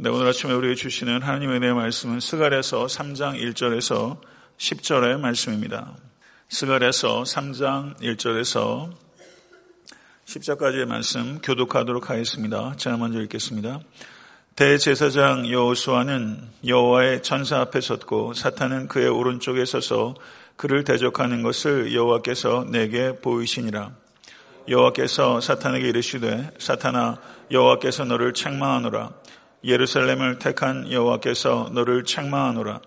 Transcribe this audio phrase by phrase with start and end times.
[0.00, 4.20] 네, 오늘 아침에 우리에게 주시는 하나님의 은혜의 말씀은 스갈에서 3장 1절에서
[4.56, 5.96] 10절의 말씀입니다.
[6.48, 8.92] 스갈에서 3장 1절에서
[10.24, 12.74] 10절까지의 말씀 교독하도록 하겠습니다.
[12.76, 13.80] 제가 먼저 읽겠습니다.
[14.54, 20.14] 대제사장 여호수아는 여호와의 천사 앞에 섰고 사탄은 그의 오른쪽에 서서
[20.54, 23.90] 그를 대적하는 것을 여호와께서 내게 보이시니라.
[24.68, 27.16] 여호와께서 사탄에게 이르시되 사탄아
[27.50, 29.10] 여호와께서 너를 책망하노라.
[29.64, 32.80] 예루살렘을 택한 여호와께서 너를 책망하노라.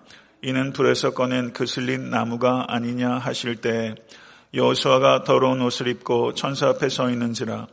[0.44, 3.94] 이는 불에서 꺼낸 그슬린 나무가 아니냐 하실 때
[4.54, 7.68] 여호수아가 더러운 옷을 입고 천사 앞에 서 있는지라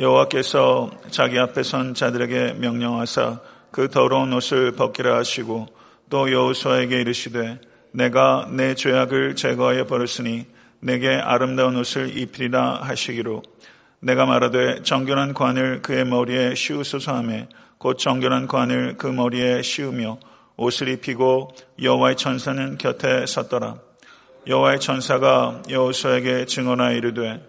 [0.00, 3.40] 여호와께서 자기 앞에 선 자들에게 명령하사
[3.70, 5.68] 그 더러운 옷을 벗기라 하시고
[6.10, 7.60] 또 여호수아에게 이르시되
[7.92, 10.46] 내가 내 죄악을 제거하여 버렸으니
[10.80, 13.42] 내게 아름다운 옷을 입히리라 하시기로
[14.00, 17.46] 내가 말하되 정결한 관을 그의 머리에 씌우소서 하며
[17.84, 20.16] 곧 정결한 관을 그 머리에 씌우며
[20.56, 21.50] 옷을 입히고
[21.82, 23.74] 여호와의 천사는 곁에 섰더라.
[24.46, 27.46] 여호와의 천사가 여호수에게 증언하여 이르되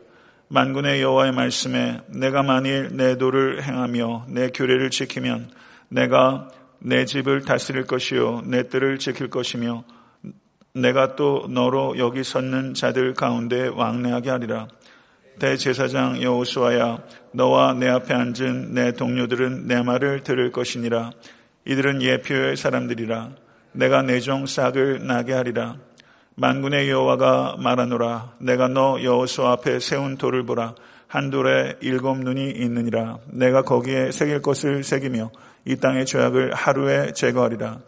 [0.49, 5.51] 만군의 여호와의 말씀에 내가 만일 내 도를 행하며 내 규례를 지키면
[5.87, 9.85] 내가 내 집을 다스릴 것이요 내 뜰을 지킬 것이며
[10.73, 14.67] 내가 또 너로 여기 섰는 자들 가운데 왕래하게 하리라.
[15.39, 16.99] 대제사장 여호수아야
[17.33, 21.11] 너와 내 앞에 앉은 내 동료들은 내 말을 들을 것이니라.
[21.65, 23.31] 이들은 예표의 사람들이라.
[23.73, 25.77] 내가 내 종 싹을 나게 하리라.
[26.35, 28.35] 만군의 여호와가 말하노라.
[28.39, 30.75] 내가 너 여호수아 앞에 세운 돌을 보라.
[31.07, 33.19] 한 돌에 일곱 눈이 있느니라.
[33.27, 35.31] 내가 거기에 새길 것을 새기며
[35.65, 37.79] 이 땅의 죄악을 하루에 제거하리라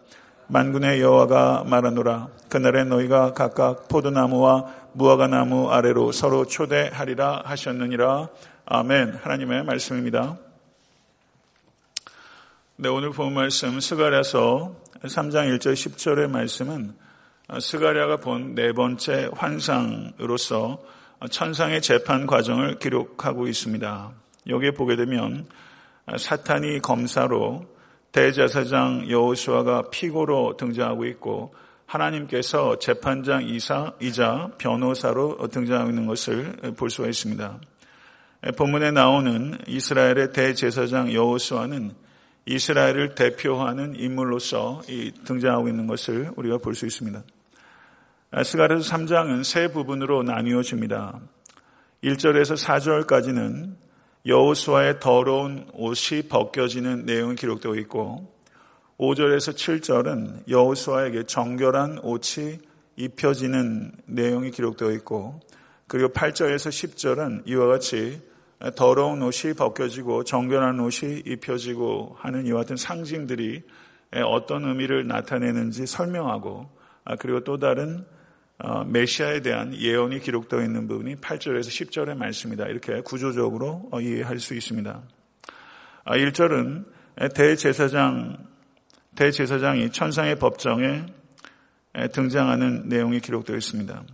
[0.50, 8.28] 만군의 여호와가 말하노라 그날에 너희가 각각 포도나무와 무화과나무 아래로 서로 초대하리라 하셨느니라.
[8.64, 9.20] 아멘.
[9.22, 10.38] 하나님의 말씀입니다.
[12.76, 16.94] 네, 오늘 본 말씀 스가랴서 3장 1절 10절의 말씀은
[17.60, 20.82] 스가랴가 본 네 번째 환상으로서
[21.30, 24.12] 천상의 재판 과정을 기록하고 있습니다.
[24.48, 25.46] 여기에 보게 되면
[26.16, 27.66] 사탄이 검사로
[28.12, 31.54] 대제사장 여호수아가 피고로 등장하고 있고
[31.86, 37.60] 하나님께서 재판장 이사, 이자 변호사로 등장하고 있는 것을 볼 수가 있습니다.
[38.56, 41.92] 본문에 나오는 이스라엘의 대제사장 여호수아는
[42.46, 44.82] 이스라엘을 대표하는 인물로서
[45.24, 47.22] 등장하고 있는 것을 우리가 볼 수 있습니다.
[48.44, 51.20] 스가랴서 3장은 세 부분으로 나뉘어집니다.
[52.04, 52.56] 1절에서
[53.06, 53.74] 4절까지는
[54.28, 58.30] 여호수아의 더러운 옷이 벗겨지는 내용이 기록되어 있고
[58.98, 62.58] 5절에서 7절은 여호수아에게 정결한 옷이
[62.96, 65.40] 입혀지는 내용이 기록되어 있고
[65.86, 68.20] 그리고 8절에서 10절은 이와 같이
[68.76, 73.62] 더러운 옷이 벗겨지고 정결한 옷이 입혀지고 하는 이와 같은 상징들이
[74.26, 76.68] 어떤 의미를 나타내는지 설명하고
[77.04, 78.17] 아, 그리고 또 다른 어,
[78.86, 82.66] 메시아에 대한 예언이 기록되어 있는 부분이 8절에서 10절의 말씀이다.
[82.66, 85.02] 이렇게 구조적으로 어, 이해할 수 있습니다.
[86.06, 86.84] 1절은
[87.16, 88.48] 아, 대제사장
[89.14, 91.06] 대제사장이 천상의 법정에
[92.12, 94.04] 등장하는 내용이 기록되어 있습니다.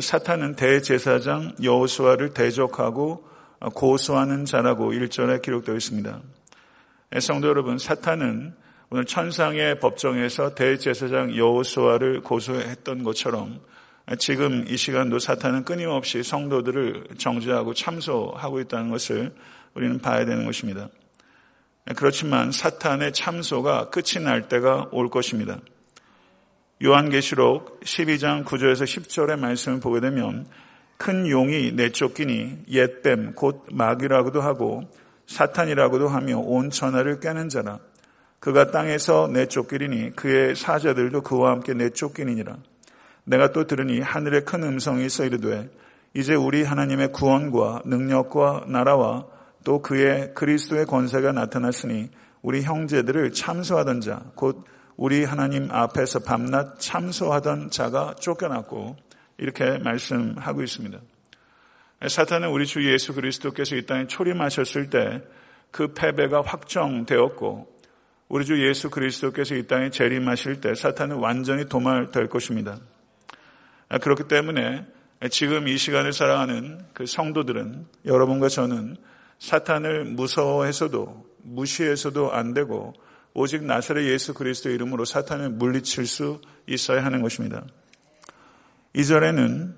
[0.00, 3.24] 사탄은 대제사장 여호수아를 대적하고
[3.74, 6.20] 고소하는 자라고 1절에 기록되어 있습니다.
[7.20, 8.54] 성도 여러분, 사탄은
[8.88, 13.60] 오늘 천상의 법정에서 대제사장 여호수아를 고소했던 것처럼
[14.18, 19.34] 지금 이 시간도 사탄은 끊임없이 성도들을 정죄하고 참소하고 있다는 것을
[19.74, 20.88] 우리는 봐야 되는 것입니다.
[21.96, 25.58] 그렇지만 사탄의 참소가 끝이 날 때가 올 것입니다.
[26.84, 30.46] 요한계시록 12장 9절에서 10절의 말씀을 보게 되면
[30.96, 34.88] 큰 용이 내쫓기니 옛뱀 곧 마귀라고도 하고
[35.26, 37.80] 사탄이라고도 하며 온 천하를 깨는 자라
[38.46, 42.56] 그가 땅에서 내쫓기리니 그의 사자들도 그와 함께 내쫓기니라
[43.24, 45.68] 내가 또 들으니 하늘에 큰 음성이 있어 이르되
[46.14, 49.26] 이제 우리 하나님의 구원과 능력과 나라와
[49.64, 52.08] 또 그의 그리스도의 권세가 나타났으니
[52.40, 54.64] 우리 형제들을 참소하던 자, 곧
[54.96, 58.94] 우리 하나님 앞에서 밤낮 참소하던 자가 쫓겨났고
[59.38, 61.00] 이렇게 말씀하고 있습니다.
[62.06, 65.20] 사탄은 우리 주 예수 그리스도께서 이 땅에 초림하셨을 때
[65.76, 67.75] 그 패배가 확정되었고
[68.28, 72.78] 우리 주 예수 그리스도께서 이 땅에 재림하실 때 사탄은 완전히 도말될 것입니다.
[74.00, 74.84] 그렇기 때문에
[75.30, 78.96] 지금 이 시간을 살아가는 그 성도들은 여러분과 저는
[79.38, 82.94] 사탄을 무서워해서도 무시해서도 안 되고
[83.32, 87.64] 오직 나사렛 예수 그리스도 이름으로 사탄을 물리칠 수 있어야 하는 것입니다.
[88.94, 89.76] 이절에는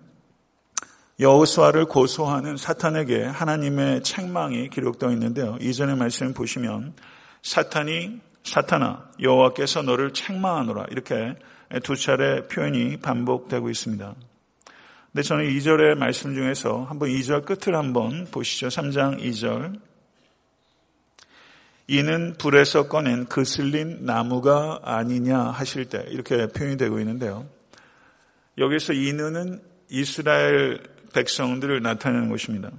[1.21, 5.59] 여호수아를 고소하는 사탄에게 하나님의 책망이 기록되어 있는데요.
[5.61, 6.95] 이전의 말씀을 보시면
[7.43, 11.37] 사탄이 사탄아 여호와께서 너를 책망하노라 이렇게
[11.83, 14.15] 두 차례 표현이 반복되고 있습니다.
[15.13, 18.69] 근데 저는 2절의 말씀 중에서 한번 2절 끝을 한번 보시죠.
[18.69, 19.81] 3장 2절.
[21.89, 27.47] 이는 불에서 꺼낸 그슬린 나무가 아니냐 하실 때 이렇게 표현이 되고 있는데요.
[28.59, 30.83] 여기서 이는은 이스라엘
[31.15, 32.71] 백성들을 나타내는 것입니다.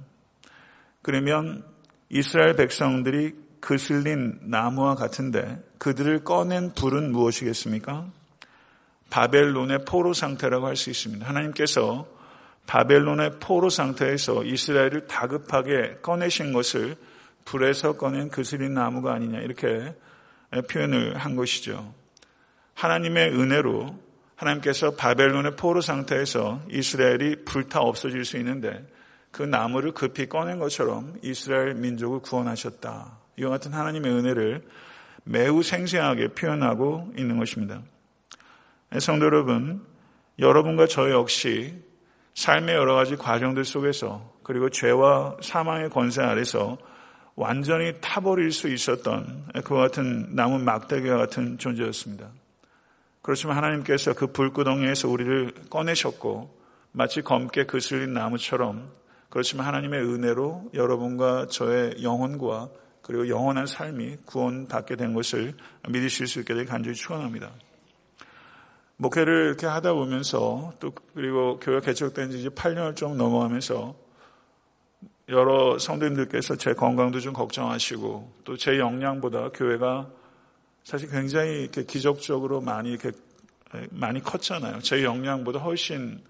[1.02, 1.64] 그러면
[2.08, 8.06] 이스라엘 백성들이 그슬린 나무와 같은데 그들을 꺼낸 불은 무엇이겠습니까?
[9.10, 11.26] 바벨론의 포로 상태라고 할 수 있습니다.
[11.26, 12.06] 하나님께서
[12.66, 16.96] 바벨론의 포로 상태에서 이스라엘을 다급하게 꺼내신 것을
[17.44, 19.94] 불에서 꺼낸 그슬린 나무가 아니냐 이렇게
[20.70, 21.92] 표현을 한 것이죠.
[22.74, 23.98] 하나님의 은혜로
[24.36, 28.86] 하나님께서 바벨론의 포로 상태에서 이스라엘이 불타 없어질 수 있는데
[29.32, 33.19] 그 나무를 급히 꺼낸 것처럼 이스라엘 민족을 구원하셨다.
[33.40, 34.62] 이와 같은 하나님의 은혜를
[35.24, 37.82] 매우 생생하게 표현하고 있는 것입니다.
[38.98, 39.84] 성도 여러분,
[40.38, 41.74] 여러분과 저 역시
[42.34, 46.78] 삶의 여러 가지 과정들 속에서 그리고 죄와 사망의 권세 아래서
[47.34, 52.28] 완전히 타버릴 수 있었던 그와 같은 나무 막대기와 같은 존재였습니다.
[53.22, 56.58] 그렇지만 하나님께서 그 불구덩이에서 우리를 꺼내셨고
[56.92, 58.90] 마치 검게 그슬린 나무처럼
[59.28, 62.68] 그렇지만 하나님의 은혜로 여러분과 저의 영혼과
[63.10, 65.52] 그리고 영원한 삶이 구원받게 된 것을
[65.88, 67.50] 믿으실 수 있게 되길 간절히 축원합니다.
[68.98, 73.96] 목회를 이렇게 하다 보면서 또 그리고 교회 개척된 지 이제 8년을 좀 넘어가면서
[75.28, 80.08] 여러 성도님들께서 제 건강도 좀 걱정하시고 또 제 역량보다 교회가
[80.84, 83.10] 사실 굉장히 이렇게 기적적으로 많이 이렇게
[83.90, 84.78] 많이 컸잖아요.
[84.82, 86.22] 제 역량보다 훨씬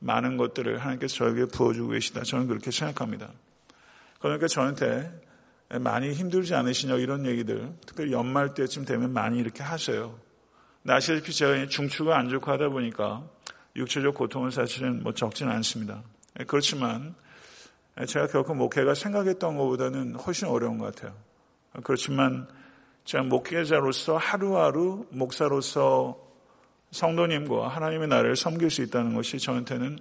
[0.00, 2.24] 많은 것들을 하나님께서 저에게 부어주고 계시다.
[2.24, 3.30] 저는 그렇게 생각합니다.
[4.18, 5.29] 그러니까 저한테
[5.78, 10.18] 많이 힘들지 않으시냐 이런 얘기들 특별히 연말 때쯤 되면 많이 이렇게 하세요.
[10.88, 13.22] 아시다시피 제가 중추가 안 좋고 하다 보니까
[13.76, 16.02] 육체적 고통은 사실은 뭐 적지는 않습니다.
[16.46, 17.14] 그렇지만
[18.06, 21.14] 제가 결코 목회가 생각했던 것보다는 훨씬 어려운 것 같아요.
[21.84, 22.48] 그렇지만
[23.04, 26.18] 제가 목회자로서 하루하루 목사로서
[26.90, 29.98] 성도님과 하나님의 나라를 섬길 수 있다는 것이 저한테는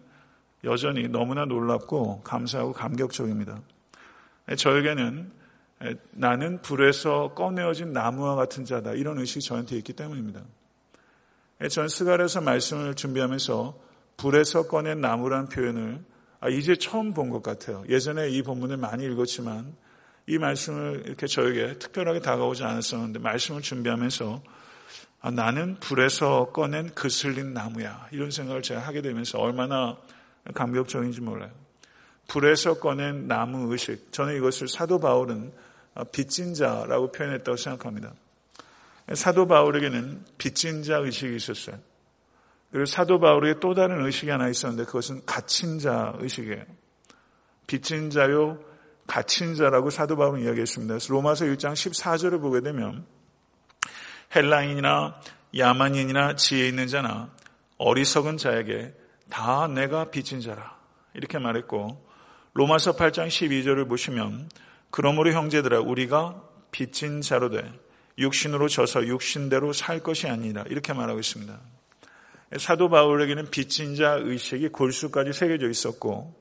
[0.63, 3.62] 여전히 너무나 놀랍고 감사하고 감격적입니다.
[4.57, 5.31] 저에게는
[6.11, 10.41] 나는 불에서 꺼내어진 나무와 같은 자다 이런 의식이 저한테 있기 때문입니다.
[11.69, 13.79] 전 스갈에서 말씀을 준비하면서
[14.17, 16.03] 불에서 꺼낸 나무라는 표현을
[16.41, 17.83] 아, 이제 처음 본 것 같아요.
[17.89, 19.73] 예전에 이 본문을 많이 읽었지만
[20.27, 24.41] 이 말씀을 이렇게 저에게 특별하게 다가오지 않았었는데 말씀을 준비하면서
[25.21, 28.07] 아, 나는 불에서 꺼낸 그슬린 나무야.
[28.11, 29.97] 이런 생각을 제가 하게 되면서 얼마나
[30.53, 31.51] 감격적인지 몰라요.
[32.29, 34.13] 불에서 꺼낸 나무 의식.
[34.13, 35.51] 저는 이것을 사도 바울은
[36.12, 38.13] 빚진 자라고 표현했다고 생각합니다.
[39.13, 41.77] 사도 바울에게는 빚진 자 의식이 있었어요.
[42.71, 46.63] 그리고 사도 바울에게 또 다른 의식이 하나 있었는데 그것은 갇힌 자 의식이에요.
[47.65, 48.59] 빚진 자요,
[49.07, 50.97] 갇힌 자라고 사도 바울은 이야기했습니다.
[51.09, 53.06] 로마서 1장 14절을 보게 되면
[54.35, 55.19] 헬라인이나
[55.57, 57.30] 야만인이나 지혜 있는 자나
[57.77, 58.94] 어리석은 자에게
[59.30, 60.77] 다 내가 빚진 자라.
[61.15, 62.06] 이렇게 말했고
[62.53, 64.50] 로마서 8장 12절을 보시면
[64.91, 66.41] 그러므로 형제들아 우리가
[66.71, 67.71] 빚진 자로 돼
[68.18, 71.59] 육신으로 져서 육신대로 살 것이 아니라 이렇게 말하고 있습니다.
[72.57, 76.35] 사도 바울에게는 빚진 자 의식이 골수까지 새겨져 있었고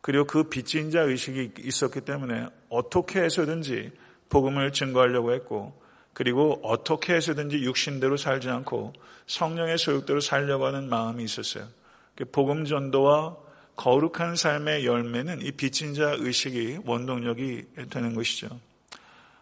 [0.00, 3.90] 그리고 그 빚진 자 의식이 있었기 때문에 어떻게 해서든지
[4.28, 5.80] 복음을 증거하려고 했고
[6.12, 8.92] 그리고 어떻게 해서든지 육신대로 살지 않고
[9.26, 11.66] 성령의 소욕대로 살려고 하는 마음이 있었어요.
[12.14, 13.36] 그 복음 전도와
[13.76, 18.58] 거룩한 삶의 열매는 이 빚진 자 의식이 원동력이 되는 것이죠.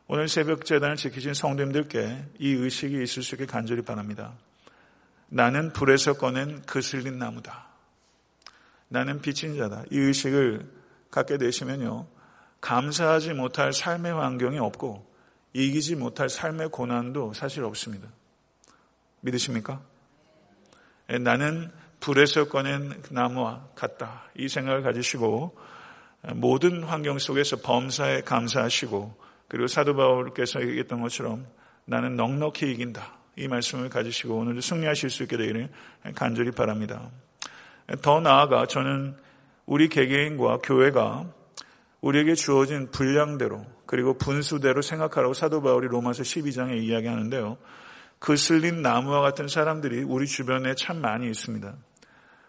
[0.06, 4.34] 오늘 새벽 재단을 지키신 성도님들께 이 의식이 있을 수 있게 간절히 바랍니다.
[5.28, 7.68] 나는 불에서 꺼낸 그슬린 나무다.
[8.88, 9.84] 나는 빚진 자다.
[9.90, 10.70] 이 의식을
[11.10, 12.06] 갖게 되시면요.
[12.60, 15.14] 감사하지 못할 삶의 환경이 없고
[15.52, 18.08] 이기지 못할 삶의 고난도 사실 없습니다.
[19.20, 19.80] 믿으십니까?
[21.10, 21.70] 예, 나는
[22.04, 24.24] 불에서 꺼낸 나무와 같다.
[24.36, 25.56] 이 생각을 가지시고
[26.34, 29.16] 모든 환경 속에서 범사에 감사하시고
[29.48, 31.46] 그리고 사도 바울께서 얘기했던 것처럼
[31.86, 33.10] 나는 넉넉히 이긴다.
[33.36, 35.70] 이 말씀을 가지시고 오늘도 승리하실 수 있게 되기를
[36.14, 37.10] 간절히 바랍니다.
[38.02, 39.16] 더 나아가 저는
[39.64, 41.24] 우리 개개인과 교회가
[42.02, 47.56] 우리에게 주어진 분량대로 그리고 분수대로 생각하라고 사도 바울이 로마서 12장에 이야기하는데요.
[48.18, 51.74] 그 슬린 나무와 같은 사람들이 우리 주변에 참 많이 있습니다.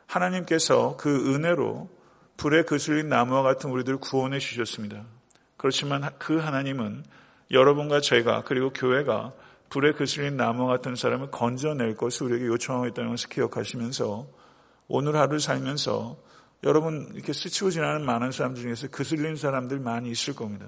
[0.07, 1.89] 하나님께서 그 은혜로
[2.38, 5.03] 불에 그슬린 나무와 같은 우리들 구원해 주셨습니다.
[5.57, 7.03] 그렇지만 그 하나님은
[7.51, 9.33] 여러분과 제가 그리고 교회가
[9.69, 14.27] 불에 그슬린 나무 같은 사람을 건져낼 것을 우리에게 요청하고 있다는 것을 기억하시면서
[14.88, 16.17] 오늘 하루 살면서
[16.63, 20.67] 여러분 이렇게 스치고 지나는 많은 사람 중에서 그슬린 사람들 많이 있을 겁니다.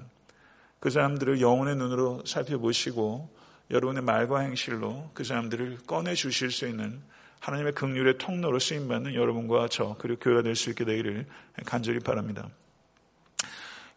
[0.80, 3.28] 그 사람들을 영혼의 눈으로 살펴보시고
[3.70, 7.02] 여러분의 말과 행실로 그 사람들을 꺼내 주실 수 있는
[7.40, 11.26] 하나님의 긍휼의 통로로 쓰임 받는 여러분과 저 그리고 교회가 될 수 있게 되기를
[11.64, 12.48] 간절히 바랍니다.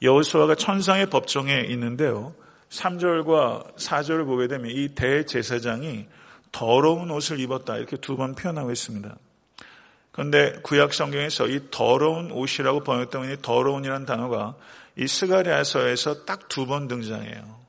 [0.02, 2.34] 여호수아가 천상의 법정에 있는데요.
[2.70, 6.08] 3절과 4절을 보게 되면 이 대제사장이
[6.52, 9.16] 더러운 옷을 입었다 이렇게 두 번 표현하고 있습니다.
[10.12, 14.56] 그런데 구약 성경에서 이 더러운 옷이라고 번역되는 이 더러운이라는 단어가
[14.98, 17.60] 이 스가랴서에서 딱 두 번 등장해요.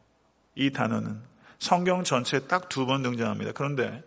[0.57, 1.21] 이 단어는
[1.59, 3.53] 성경 전체에 딱 두 번 등장합니다.
[3.53, 4.03] 그런데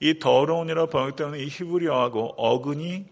[0.00, 3.06] 이 더러운이라고 번역되는 이 히브리어하고 어근이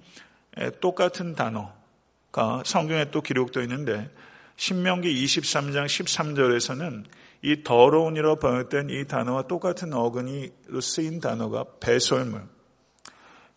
[0.80, 4.10] 똑같은 단어가 성경에 또 기록되어 있는데
[4.56, 7.04] 신명기 23장 13절에서는
[7.42, 12.42] 이 더러운이라고 번역된 이 단어와 똑같은 어근이 쓰인 단어가 배설물.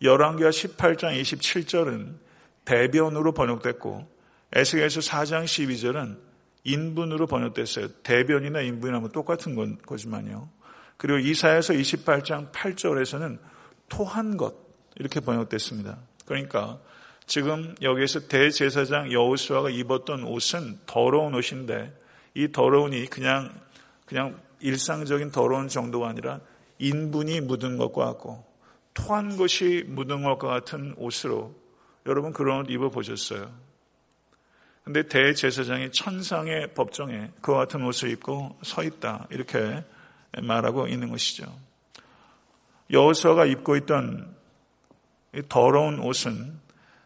[0.02, 2.14] 열왕기하 18장 27절은
[2.64, 4.06] 대변으로 번역됐고
[4.52, 6.18] 에스겔서 4장 12절은
[6.64, 7.88] 인분으로 번역됐어요.
[8.02, 10.48] 대변이나 인분이라면 똑같은 건 거지만요.
[11.02, 13.36] 그리고 이사에서 28장 8절에서는
[13.88, 14.54] 토한 것
[14.94, 15.98] 이렇게 번역됐습니다.
[16.26, 16.78] 그러니까
[17.26, 21.92] 지금 여기에서 대제사장 여호수아가 입었던 옷은 더러운 옷인데
[22.34, 23.52] 이 더러운이 그냥
[24.06, 26.38] 그냥 일상적인 더러운 정도가 아니라
[26.78, 28.44] 인분이 묻은 것과 같고
[28.94, 31.52] 토한 것이 묻은 것과 같은 옷으로
[32.06, 33.50] 여러분 그런 옷 입어 보셨어요.
[34.84, 39.26] 근데 대제사장이 천상의 법정에 그와 같은 옷을 입고 서 있다.
[39.30, 39.82] 이렇게
[40.40, 41.44] 말하고 있는 것이죠.
[42.90, 44.34] 여호수아가 입고 있던
[45.48, 46.60] 더러운 옷은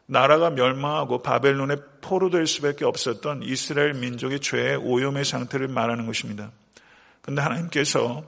[0.07, 6.53] 나라가 멸망하고 바벨론에 포로될 수밖에 없었던 이스라엘 민족의 죄의 오염의 상태를 말하는 것입니다.
[7.23, 8.25] 그런데 하나님께서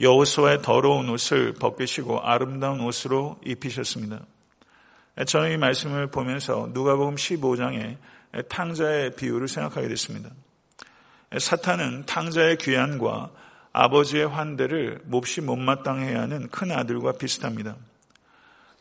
[0.00, 4.20] 여호수아의 더러운 옷을 벗기시고 아름다운 옷으로 입히셨습니다.
[5.26, 7.96] 저는 이 말씀을 보면서 누가복음 15장에
[8.48, 10.30] 탕자의 비유를 생각하게 됐습니다.
[11.38, 13.30] 사탄은 탕자의 귀환과
[13.74, 17.76] 아버지의 환대를 몹시 못마땅해야 하는 큰 아들과 비슷합니다.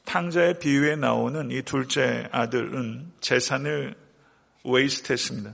[0.05, 3.95] 탕자의 비유에 나오는 이 둘째 아들은 재산을
[4.63, 5.51] 웨이스트했습니다.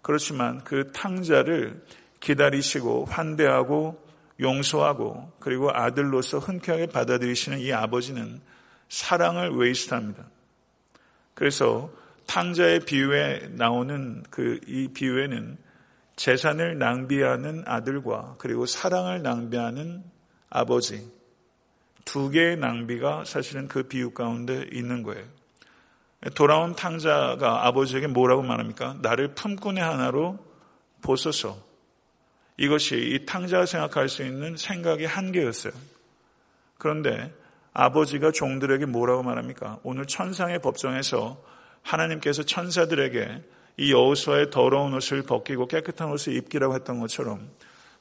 [0.00, 1.84] 그렇지만 그 탕자를
[2.20, 4.02] 기다리시고 환대하고
[4.40, 8.40] 용서하고 그리고 아들로서 흔쾌하게 받아들이시는 이 아버지는
[8.88, 10.24] 사랑을 웨이스트합니다.
[11.34, 11.90] 그래서
[12.26, 15.58] 탕자의 비유에 나오는 그 이 비유에는
[16.16, 20.02] 재산을 낭비하는 아들과 그리고 사랑을 낭비하는
[20.48, 21.10] 아버지
[22.04, 25.24] 두 개의 낭비가 사실은 그 비유 가운데 있는 거예요.
[26.34, 28.96] 돌아온 탕자가 아버지에게 뭐라고 말합니까?
[29.02, 30.38] 나를 품꾼의 하나로
[31.02, 31.64] 보소서.
[32.56, 35.72] 이것이 이 탕자가 생각할 수 있는 생각의 한계였어요.
[36.78, 37.32] 그런데
[37.74, 39.78] 아버지가 종들에게 뭐라고 말합니까?
[39.82, 41.42] 오늘 천상의 법정에서
[41.82, 43.42] 하나님께서 천사들에게
[43.76, 47.50] 이 여호수아의 더러운 옷을 벗기고 깨끗한 옷을 입기라고 했던 것처럼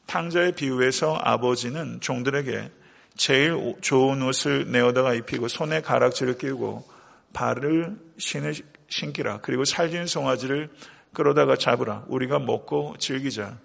[0.05, 2.71] 탕자의 비유에서 아버지는 종들에게
[3.17, 6.87] 제일 좋은 옷을 내어다가 입히고 손에 가락지를 끼우고
[7.33, 8.53] 발을 신을
[8.87, 9.39] 신기라.
[9.41, 10.69] 그리고 살진 송아지를
[11.13, 12.05] 끌어다가 잡으라.
[12.07, 13.57] 우리가 먹고 즐기자.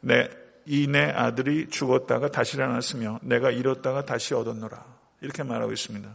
[0.00, 0.28] 내,
[0.66, 4.84] 이 내 아들이 죽었다가 다시 일어났으며 내가 잃었다가 다시 얻었노라.
[5.22, 6.08] 이렇게 말하고 있습니다.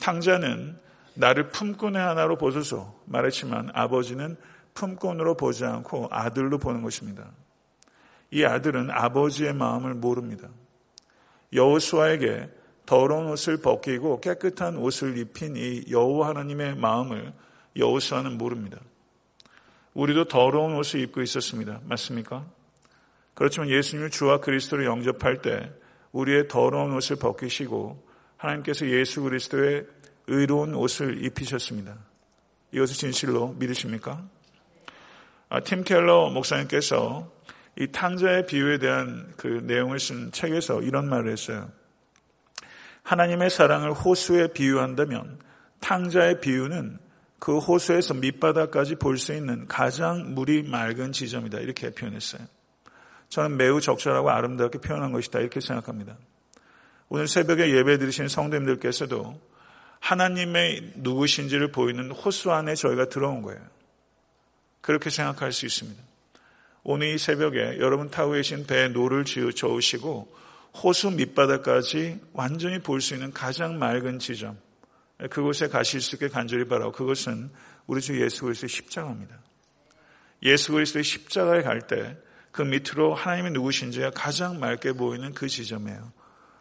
[0.00, 0.78] 탕자는
[1.18, 4.36] 나를 품꾼의 하나로 보소서 말했지만 아버지는
[4.74, 7.32] 품꾼으로 보지 않고 아들로 보는 것입니다.
[8.30, 10.48] 이 아들은 아버지의 마음을 모릅니다.
[11.52, 12.48] 여호수아에게
[12.86, 17.32] 더러운 옷을 벗기고 깨끗한 옷을 입힌 이 여호와 하나님의 마음을
[17.74, 18.78] 여호수아는 모릅니다.
[19.94, 21.80] 우리도 더러운 옷을 입고 있었습니다.
[21.84, 22.46] 맞습니까?
[23.34, 25.72] 그렇지만 예수님을 주와 그리스도를 영접할 때
[26.12, 28.06] 우리의 더러운 옷을 벗기시고
[28.36, 29.84] 하나님께서 예수 그리스도의
[30.28, 31.96] 의로운 옷을 입히셨습니다.
[32.72, 34.22] 이것을 진실로 믿으십니까?
[35.48, 37.32] 아, 팀 켈러 목사님께서
[37.78, 41.70] 이 탕자의 비유에 대한 그 내용을 쓴 책에서 이런 말을 했어요.
[43.02, 45.38] 하나님의 사랑을 호수에 비유한다면
[45.80, 46.98] 탕자의 비유는
[47.38, 51.60] 그 호수에서 밑바닥까지 볼 수 있는 가장 물이 맑은 지점이다.
[51.60, 52.42] 이렇게 표현했어요.
[53.28, 55.38] 저는 매우 적절하고 아름답게 표현한 것이다.
[55.38, 56.16] 이렇게 생각합니다.
[57.08, 59.40] 오늘 새벽에 예배 드리신 성도님들께서도
[60.00, 63.60] 하나님의 누구신지를 보이는 호수 안에 저희가 들어온 거예요.
[64.80, 66.02] 그렇게 생각할 수 있습니다.
[66.84, 70.34] 오늘 이 새벽에 여러분 타고 계신 배에 노를 저으시고
[70.82, 74.58] 호수 밑바닥까지 완전히 볼 수 있는 가장 맑은 지점
[75.30, 77.50] 그곳에 가실 수 있게 간절히 바라고 그것은
[77.86, 79.36] 우리 주 예수 그리스도의 십자가입니다.
[80.44, 82.16] 예수 그리스도의 십자가에 갈 때
[82.58, 86.12] 그 밑으로 하나님이 누구신지가 가장 맑게 보이는 그 지점이에요.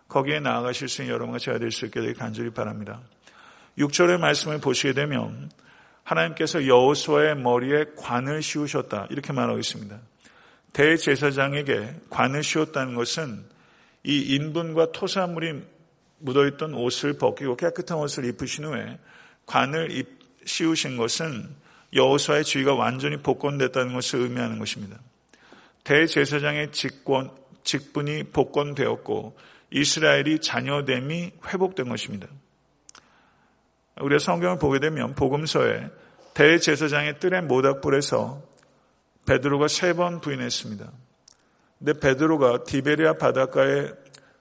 [0.08, 3.02] 거기에 나아가실 수 있는 여러분과 제가 될 수 있게 되길 간절히 바랍니다.
[3.78, 5.52] 6절의 말씀을 보시게 되면
[6.04, 10.00] 하나님께서 여호수아의 머리에 관을 씌우셨다 이렇게 말하고 있습니다.
[10.74, 13.44] 대제사장에게 관을 씌웠다는 것은
[14.04, 15.62] 이 인분과 토사물이
[16.20, 19.00] 묻어있던 옷을 벗기고 깨끗한 옷을 입으신 후에
[19.46, 20.06] 관을
[20.46, 21.50] 씌우신 것은
[21.94, 24.98] 여호수아의 주의가 완전히 복권됐다는 것을 의미하는 것입니다.
[25.84, 27.32] 대제사장의 직권,
[27.64, 29.38] 직분이 복권되었고
[29.72, 32.28] 이스라엘이 자녀됨이 회복된 것입니다.
[34.02, 35.90] 우리가 성경을 보게 되면 복음서에
[36.34, 38.42] 대제사장의 뜰의 모닥불에서
[39.26, 40.92] 베드로가 세 번 부인했습니다.
[41.80, 43.94] 근데 베드로가 디베리아 바닷가의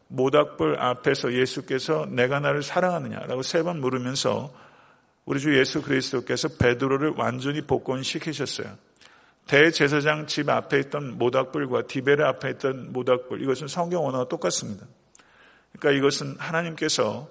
[0.09, 4.53] 모닥불 앞에서 예수께서 내가 나를 사랑하느냐라고 세 번 물으면서
[5.25, 8.69] 우리 주 예수 그리스도께서 베드로를 완전히 복권시키셨어요.
[9.49, 14.87] 대제사장 집 앞에 있던 모닥불과 디베르 앞에 있던 모닥불 이것은 성경 언어가 똑같습니다.
[15.79, 17.29] 그러니까 이것은 하나님께서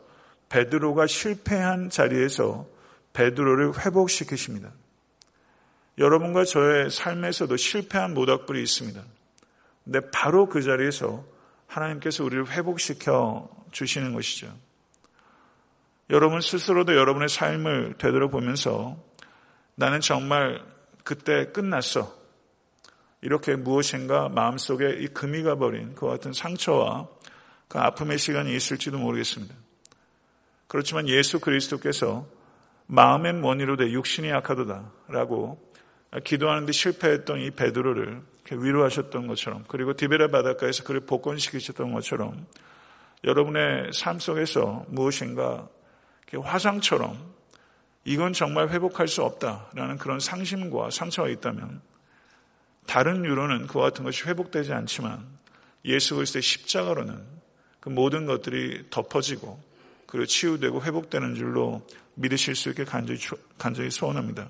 [0.55, 2.65] 베드로가 실패한 자리에서
[3.11, 4.71] 베드로를 회복시키십니다.
[5.97, 9.03] 여러분과 저의 삶에서도 실패한 모닥불이 있습니다.
[9.83, 11.25] 근데 바로 그 자리에서
[11.67, 14.47] 하나님께서 우리를 회복시켜 주시는 것이죠.
[16.09, 18.97] 여러분 스스로도 여러분의 삶을 되돌아보면서
[19.75, 20.63] 나는 정말
[21.03, 22.15] 그때 끝났어.
[23.19, 27.09] 이렇게 무엇인가 마음속에 이 금이 가버린 그 같은 상처와
[27.67, 29.64] 그 아픔의 시간이 있을지도 모르겠습니다.
[30.67, 32.27] 그렇지만 예수 그리스도께서
[32.87, 35.59] 마음의 원이로 돼 육신이 약하도다 라고
[36.23, 42.45] 기도하는데 실패했던 이 베드로를 위로하셨던 것처럼 그리고 디베라 바닷가에서 그를 복권시키셨던 것처럼
[43.23, 45.67] 여러분의 삶 속에서 무엇인가
[46.37, 47.33] 화상처럼
[48.03, 51.81] 이건 정말 회복할 수 없다라는 그런 상심과 상처가 있다면
[52.85, 55.25] 다른 유로는 그와 같은 것이 회복되지 않지만
[55.85, 57.23] 예수 그리스도의 십자가로는
[57.79, 59.59] 그 모든 것들이 덮어지고
[60.05, 63.19] 그리고 치유되고 회복되는 줄로 믿으실 수 있게 간절히,
[63.57, 64.49] 간절히 소원합니다.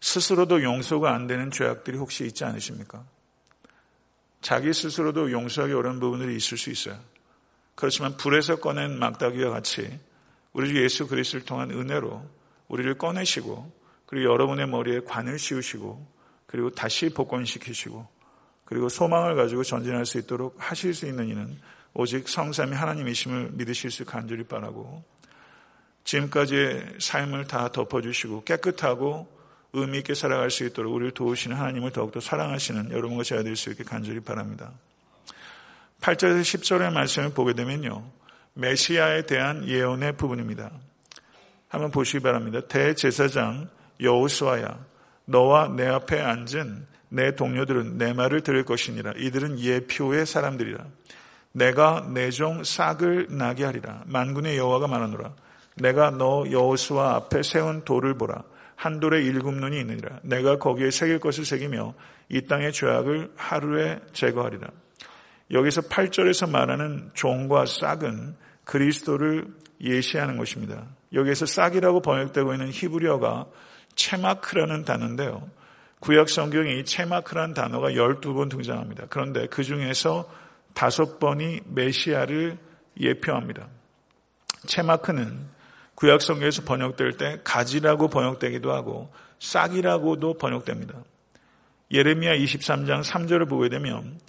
[0.00, 3.04] 스스로도 용서가 안 되는 죄악들이 혹시 있지 않으십니까?
[4.40, 6.98] 자기 스스로도 용서하기 어려운 부분들이 있을 수 있어요.
[7.74, 9.98] 그렇지만 불에서 꺼낸 막다기와 같이
[10.52, 12.24] 우리 주 예수 그리스도를 통한 은혜로
[12.68, 13.72] 우리를 꺼내시고
[14.06, 16.06] 그리고 여러분의 머리에 관을 씌우시고
[16.46, 18.08] 그리고 다시 복권시키시고
[18.64, 21.58] 그리고 소망을 가지고 전진할 수 있도록 하실 수 있는 이는
[21.94, 25.02] 오직 성삼이 하나님이심을 믿으실 수 간절히 바라고
[26.04, 29.28] 지금까지의 삶을 다 덮어주시고 깨끗하고
[29.72, 33.84] 의미 있게 살아갈 수 있도록 우리를 도우시는 하나님을 더욱더 사랑하시는 여러분과 제가 될 수 있게
[33.84, 34.72] 간절히 바랍니다.
[36.00, 38.10] 8절에서 10절의 말씀을 보게 되면요.
[38.54, 40.70] 메시아에 대한 예언의 부분입니다.
[41.68, 42.60] 한번 보시기 바랍니다.
[42.66, 43.68] 대제사장
[44.00, 44.78] 여호수아야
[45.26, 49.12] 너와 내 앞에 앉은 내 동료들은 내 말을 들을 것이니라.
[49.16, 50.84] 이들은 예표의 사람들이라.
[51.58, 54.02] 내가 내 종 싹을 나게 하리라.
[54.06, 55.32] 만군의 여호와가 말하노라.
[55.74, 58.42] 내가 너 여호수아 앞에 세운 돌을 보라.
[58.76, 60.20] 한 돌에 일곱 눈이 있느니라.
[60.22, 61.94] 내가 거기에 새길 것을 새기며
[62.28, 64.68] 이 땅의 죄악을 하루에 제거하리라.
[65.50, 69.46] 여기서 8절에서 말하는 종과 싹은 그리스도를
[69.80, 70.86] 예시하는 것입니다.
[71.12, 73.46] 여기에서 싹이라고 번역되고 있는 히브리어가
[73.96, 75.48] 체마크라는 단어인데요.
[76.00, 79.06] 구약 성경에 이 체마크라는 단어가 12번 등장합니다.
[79.08, 80.28] 그런데 그 중에서
[80.78, 82.56] 다섯 번이 메시아를
[83.00, 83.66] 예표합니다.
[84.66, 85.48] 체마크는
[85.96, 90.94] 구약 성경에서 번역될 때 가지라고 번역되기도 하고 싹이라고도 번역됩니다.
[91.90, 94.20] 예레미야 23장 3절을 보게 되면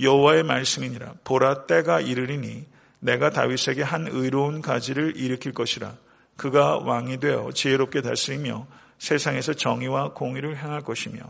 [0.00, 2.66] 여호와의 말씀이니라 보라 때가 이르리니
[2.98, 5.94] 내가 다윗에게 한 의로운 가지를 일으킬 것이라.
[6.36, 8.66] 그가 왕이 되어 지혜롭게 다스리며
[8.98, 11.20] 세상에서 정의와 공의를 행할 것이며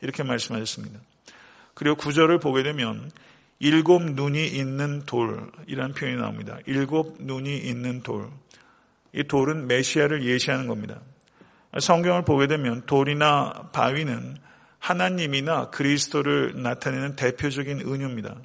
[0.00, 1.00] 이렇게 말씀하셨습니다.
[1.74, 3.10] 그리고 구절을 보게 되면
[3.58, 6.58] 일곱 눈이 있는 돌이라는 표현이 나옵니다.
[6.66, 8.28] 일곱 눈이 있는 돌.
[9.12, 11.00] 이 돌은 메시아를 예시하는 겁니다.
[11.78, 14.36] 성경을 보게 되면 돌이나 바위는
[14.78, 18.36] 하나님이나 그리스도를 나타내는 대표적인 은유입니다.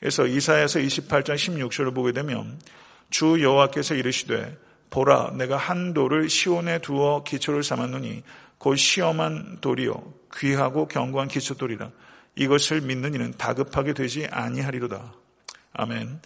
[0.00, 2.58] 그래서 이사야서 28장 16절을 보게 되면
[3.10, 4.58] 주 여호와께서 이르시되
[4.90, 8.22] 보라 내가 한 돌을 시온에 두어 기초를 삼았노니
[8.58, 9.94] 곧 시험한 돌이요
[10.36, 11.90] 귀하고 견고한 기초돌이라
[12.36, 15.14] 이것을 믿는 이는 다급하게 되지 아니하리로다.
[15.74, 16.20] 아멘.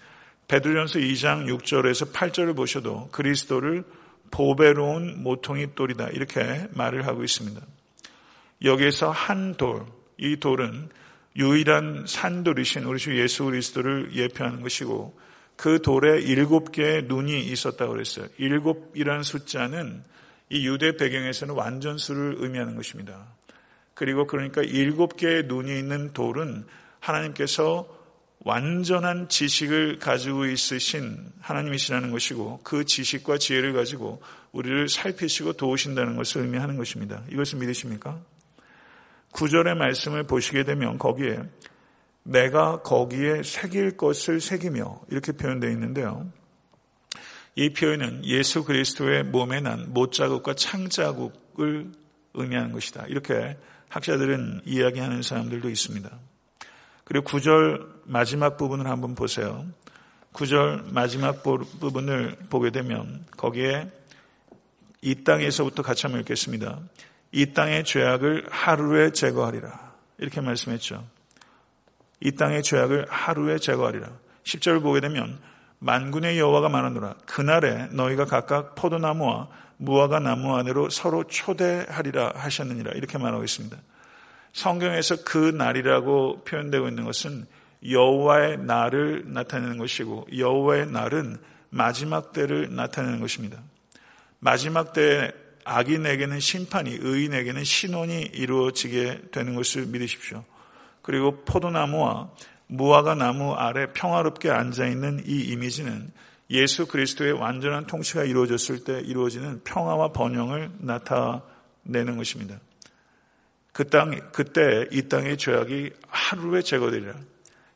[0.48, 3.84] 베드로전서 2장 6절에서 8절을 보셔도 그리스도를
[4.30, 7.60] 보배로운 모퉁이 돌이다 이렇게 말을 하고 있습니다.
[8.64, 9.84] 여기에서 한 돌,
[10.18, 10.88] 이 돌은
[11.36, 15.18] 유일한 산돌이신 우리 주 예수 그리스도를 예표하는 것이고
[15.56, 18.26] 그 돌에 일곱 개의 눈이 있었다고 그랬어요.
[18.38, 20.02] 일곱이라는 숫자는
[20.50, 23.26] 이 유대 배경에서는 완전수를 의미하는 것입니다.
[23.96, 26.66] 그리고 그러니까 일곱 개의 눈이 있는 돌은
[27.00, 27.88] 하나님께서
[28.40, 36.76] 완전한 지식을 가지고 있으신 하나님이시라는 것이고 그 지식과 지혜를 가지고 우리를 살피시고 도우신다는 것을 의미하는
[36.76, 37.22] 것입니다.
[37.32, 38.20] 이것을 믿으십니까?
[39.32, 41.38] 구절의 말씀을 보시게 되면 거기에
[42.22, 46.30] 내가 거기에 새길 것을 새기며 이렇게 표현되어 있는데요.
[47.54, 51.92] 이 표현은 예수 그리스도의 몸에 난 못자국과 창자국을
[52.34, 53.06] 의미하는 것이다.
[53.08, 53.56] 이렇게
[53.96, 56.10] 학자들은 이야기하는 사람들도 있습니다.
[57.04, 59.66] 그리고 구절 마지막 부분을 한번 보세요.
[60.32, 63.90] 구절 마지막 부분을 보게 되면 거기에
[65.00, 66.78] 이 땅에서부터 같이 한번 읽겠습니다.
[67.32, 69.94] 이 땅의 죄악을 하루에 제거하리라.
[70.18, 71.06] 이렇게 말씀했죠.
[72.20, 74.10] 이 땅의 죄악을 하루에 제거하리라.
[74.44, 75.38] 10절을 보게 되면
[75.78, 77.14] 만군의 여호와가 말하노라.
[77.26, 82.92] 그날에 너희가 각각 포도나무와 무화과 나무 안으로 서로 초대하리라 하셨느니라.
[82.92, 83.76] 이렇게 말하고 있습니다.
[84.52, 87.46] 성경에서 그 날이라고 표현되고 있는 것은
[87.88, 91.36] 여호와의 날을 나타내는 것이고 여호와의 날은
[91.68, 93.58] 마지막 때를 나타내는 것입니다.
[94.38, 95.32] 마지막 때
[95.64, 100.44] 악인에게는 심판이 의인에게는 신원이 이루어지게 되는 것을 믿으십시오.
[101.02, 102.30] 그리고 포도나무와
[102.68, 106.10] 무화과 나무 아래 평화롭게 앉아 있는 이 이미지는
[106.50, 112.58] 예수 그리스도의 완전한 통치가 이루어졌을 때 이루어지는 평화와 번영을 나타내는 것입니다.
[113.72, 117.14] 그 땅, 그때 이 땅의 죄악이 하루에 제거되리라.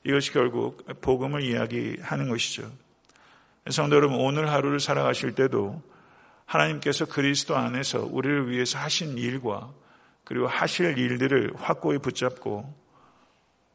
[0.04, 2.70] 이것이 결국 복음을 이야기하는 것이죠.
[3.68, 5.82] 성도 여러분, 오늘 하루를 살아가실 때도
[6.46, 9.70] 하나님께서 그리스도 안에서 우리를 위해서 하신 일과
[10.24, 12.79] 그리고 하실 일들을 확고히 붙잡고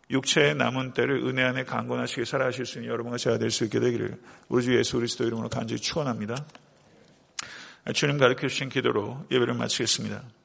[0.09, 4.19] 육체의 남은 때를 은혜 안에 강건하시게 살아가실 수 있는 여러분과 제가 될 수 있게 되기를
[4.49, 6.35] 우리 주 예수 그리스도 이름으로 간절히 축원합니다.
[7.93, 10.23] 주님 가르쳐 주신 기도로 예배를 마치겠습니다.